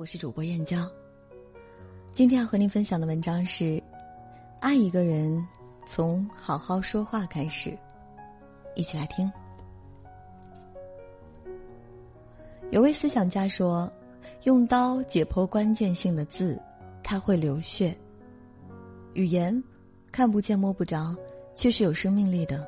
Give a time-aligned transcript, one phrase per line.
[0.00, 0.90] 我是主播燕娇。
[2.10, 3.82] 今天要和您分享的文章是：
[4.58, 5.46] 爱一个人，
[5.84, 7.76] 从好好说话开始。
[8.74, 9.30] 一起来听。
[12.70, 13.92] 有位思想家说
[14.44, 16.58] ：“用刀解剖关键性的字，
[17.02, 17.94] 它会流血。
[19.12, 19.62] 语言
[20.10, 21.14] 看不见摸不着，
[21.54, 22.66] 却是有生命力的。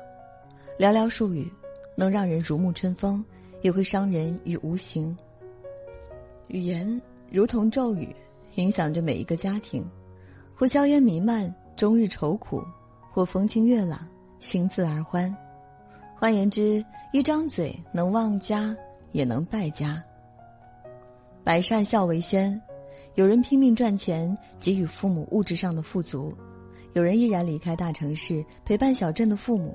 [0.77, 1.51] 寥寥数语，
[1.97, 3.25] 能让人如沐春风，
[3.63, 5.17] 也会伤人于无形。
[6.49, 7.01] 语言
[7.33, 8.15] 如同咒语，
[8.55, 9.83] 影响着每一个家庭，
[10.55, 12.61] 或硝烟弥漫，终日愁苦；
[13.11, 14.07] 或风清月朗，
[14.39, 15.35] 兴自而欢。
[16.15, 18.73] 换言之，一张嘴能旺家。”
[19.13, 20.03] 也能败家。
[21.43, 22.59] 百善孝为先，
[23.13, 26.35] 有人拼命赚钱，给予父母物质上的富足；
[26.93, 29.71] 有人毅然离开大城市，陪伴小镇的父母；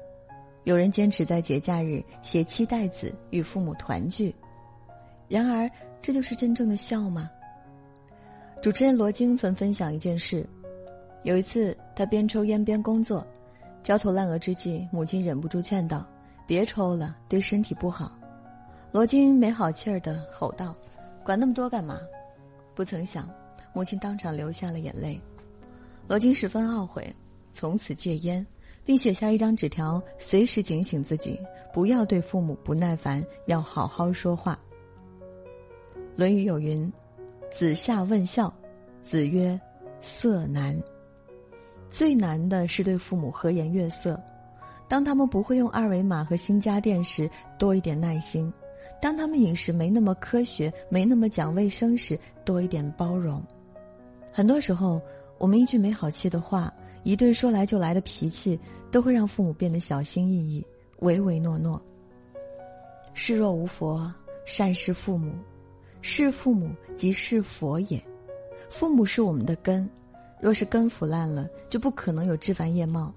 [0.64, 4.34] 有人坚持在节假日携妻带子与父母团聚。
[5.28, 5.70] 然而，
[6.02, 7.30] 这就是真正的孝吗？
[8.60, 10.44] 主持人罗京曾分享一件事：
[11.22, 13.24] 有一次，他边抽烟边工作，
[13.84, 16.04] 焦头烂额之际，母亲忍不住劝道
[16.44, 18.12] ：“别抽了，对身体不好。”
[18.90, 20.74] 罗京没好气儿的吼道
[21.24, 22.00] ：“管那么多干嘛？”
[22.74, 23.30] 不曾想，
[23.72, 25.20] 母亲当场流下了眼泪。
[26.08, 27.14] 罗京十分懊悔，
[27.52, 28.44] 从此戒烟，
[28.84, 31.38] 并写下一张纸条，随时警醒自己，
[31.72, 34.58] 不要对父母不耐烦，要好好说话。
[36.16, 36.92] 《论语》有云
[37.50, 38.52] ：“子夏问孝，
[39.02, 39.58] 子曰
[40.00, 40.78] ：‘色难。’
[41.90, 44.20] 最难的是对父母和颜悦色，
[44.86, 48.52] 当他们不会用二维码和新家电时，多一点耐心。”
[49.00, 53.42] 当他们饮食没那么科学、没那么讲卫生时，多一点包容。
[54.32, 55.00] 很多时候，
[55.38, 56.72] 我们一句没好气的话，
[57.04, 58.58] 一顿说来就来的脾气，
[58.90, 60.66] 都会让父母变得小心翼翼、
[60.98, 61.80] 唯唯诺诺。
[63.14, 64.12] 视若无佛，
[64.44, 65.32] 善事父母，
[66.00, 68.02] 是父母即是佛也。
[68.70, 69.88] 父母是我们的根，
[70.40, 73.12] 若是根腐烂了，就不可能有枝繁叶茂。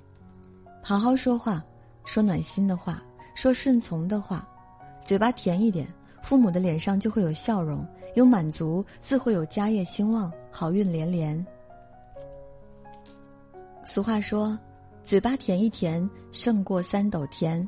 [0.81, 1.64] 好好说话，
[2.06, 3.03] 说暖心的话，
[3.36, 4.47] 说顺从的话。
[5.03, 5.88] 嘴巴甜一点，
[6.22, 11.46] 父母的脸上就会有笑容，有满足，自会有家业兴旺，好运连连。
[13.84, 14.58] 俗话说
[15.03, 17.68] ：“嘴巴甜一甜，胜过三斗甜。”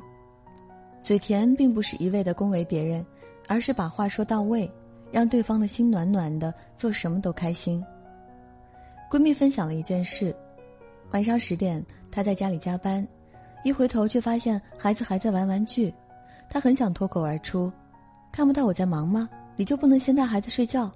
[1.02, 3.04] 嘴甜并不是一味的恭维别人，
[3.46, 4.70] 而是把话说到位，
[5.14, 7.80] 让对方的心暖暖的，做什么都开心。
[9.08, 10.34] 闺蜜分享了一件事：
[11.12, 11.80] 晚上十点，
[12.10, 13.06] 她在家里加班，
[13.62, 15.94] 一回头却发现孩子还在玩玩具。
[16.50, 17.72] 她很想脱口而出
[18.32, 19.30] ：“看不到我在忙吗？
[19.54, 20.90] 你就不能先带孩子睡觉？”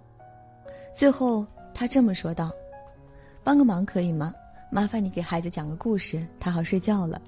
[0.93, 2.51] 最后她这么说道
[3.45, 4.35] ：“帮个忙可以吗？
[4.69, 7.23] 麻烦你给孩子讲个故事，他好睡觉了。”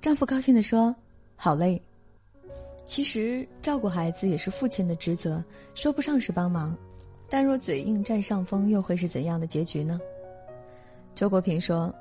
[0.00, 0.96] 丈夫高兴地说
[1.36, 1.78] ：“好嘞。”
[2.86, 5.42] 其实照顾孩子也是父亲的职责，
[5.74, 6.74] 说不上是帮忙，
[7.28, 10.00] 但若嘴硬占上风，又会是怎样的结局呢？
[11.14, 11.92] 周国平说：“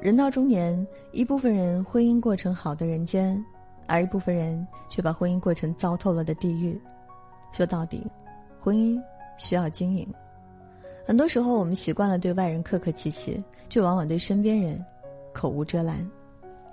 [0.00, 3.40] 人到中年，一部分人婚姻过程好的人间。”
[3.86, 6.80] 而一部分人却把婚姻过程糟透了的地狱。
[7.50, 8.06] 说到底，
[8.56, 8.96] 婚姻
[9.36, 10.06] 需要经营。
[11.04, 14.80] 很多时候，我们习惯了对外人客客气气，却往往对身边人
[15.32, 16.08] 口无遮拦。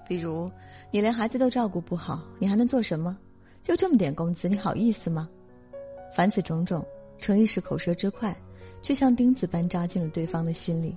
[0.08, 0.48] 比如，
[0.92, 3.18] 你连孩子都照顾不好，你还能做什么？
[3.68, 5.28] 就这么点工资，你好意思吗？
[6.16, 6.82] 凡此种种，
[7.20, 8.34] 成一时口舌之快，
[8.82, 10.96] 却像钉子般扎进了对方的心里。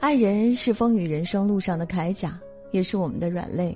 [0.00, 2.38] 爱人是风雨人生路上的铠甲，
[2.72, 3.74] 也是我们的软肋。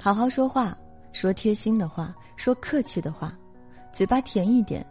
[0.00, 0.78] 好好说话，
[1.10, 3.36] 说贴心的话，说客气的话，
[3.92, 4.86] 嘴巴甜一点。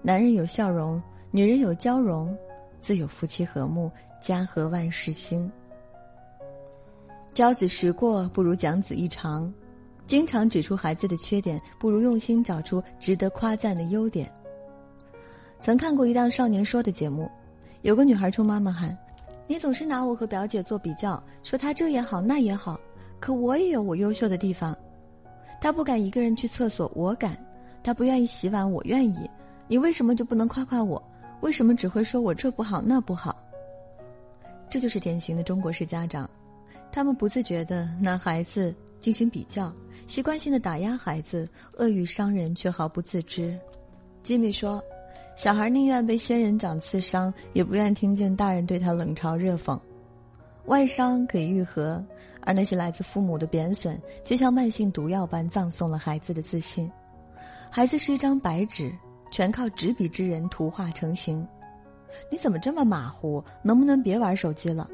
[0.00, 2.34] 男人有笑容，女人有娇容，
[2.80, 3.90] 自有夫妻和睦，
[4.22, 5.52] 家和万事兴。
[7.34, 9.52] 教子时过，不如讲子一长。
[10.06, 14.32] 经常指出孩子的缺点，不如用心找出值得夸赞的优点。
[15.60, 17.28] 曾看过一档少年说的节目，
[17.82, 18.96] 有个女孩冲妈妈喊
[19.48, 22.78] ：“你总是拿我和表姐做比较，说她这也好那也好。”
[23.18, 24.76] 可我也有我优秀的地方，
[25.60, 27.32] 她不敢一个人去厕所，我敢；
[27.82, 29.28] 她不愿意洗碗，我愿意。
[29.66, 31.02] 你为什么就不能夸夸我？
[31.40, 33.34] 为什么只会说我这不好那不好？
[34.68, 36.28] 这就是典型的中国式家长，
[36.92, 38.72] 他们不自觉的拿孩子
[39.06, 39.72] 进行比较，
[40.08, 43.56] 习惯性的打压孩子，恶语伤人却毫不自知。
[44.20, 44.82] 吉米说
[45.38, 49.78] ：“小孩宁愿被仙人掌刺伤，也不愿听见大人对他冷嘲热讽。”
[50.66, 52.04] 外伤可以愈合，
[52.40, 56.90] 而那些来自父母的贬损，却像慢性毒药般葬送了孩子的自信。
[57.70, 58.92] 孩子是一张白纸，
[59.30, 61.46] 全靠执笔之人图画成形。
[62.28, 63.40] 你怎么这么马虎？
[63.62, 64.90] 能不能别玩手机了？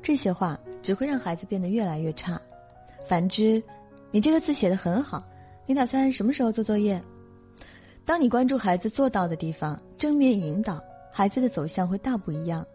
[0.00, 2.40] 这些话只会让孩子变得越来越差。
[3.06, 3.62] 反之，
[4.10, 5.22] 你这个字写得很好，
[5.64, 7.00] 你打算什么时候做作业？
[8.04, 10.82] 当你关注孩子做到的地方，正面引导，
[11.12, 12.66] 孩子的走向会大不一样。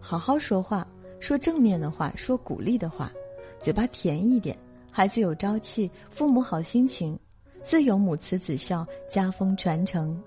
[0.00, 0.86] 好好说话，
[1.20, 3.12] 说正面的话，说鼓励的话，
[3.58, 4.56] 嘴巴甜一点，
[4.90, 7.18] 孩子有朝气，父母好心情，
[7.62, 10.20] 自有母慈子孝，家风传承。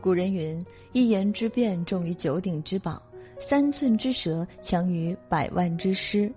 [0.00, 3.00] 古人云：“一言之辩重于九鼎之宝，
[3.38, 6.32] 三寸之舌强于百万之师。”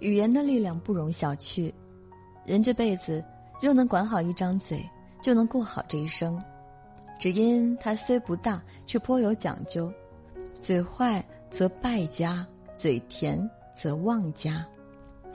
[0.00, 1.72] 语言的力量不容小觑。
[2.44, 3.22] 人这辈子
[3.60, 4.84] 若能管好一张嘴，
[5.22, 6.42] 就能过好这一生。
[7.18, 9.92] 只因它虽不大，却颇有讲究。
[10.62, 14.66] 嘴坏则败家，嘴甜则旺家。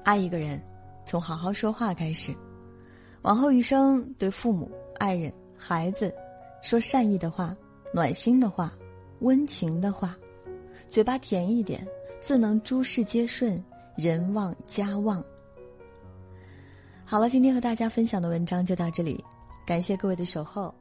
[0.04, 0.62] 爱一个人，
[1.06, 2.34] 从好好说话开始。
[3.22, 6.14] 往后余生，对父母、爱人、孩子，
[6.62, 7.56] 说善意的话、
[7.94, 8.74] 暖心的话、
[9.20, 10.16] 温情的话。
[10.90, 11.88] 嘴巴甜一点，
[12.20, 13.64] 自能诸事皆顺，
[13.96, 15.24] 人旺家旺。
[17.06, 19.24] 好了，今天和大家分享的文章就到这里，
[19.66, 20.75] 感谢各位的守候。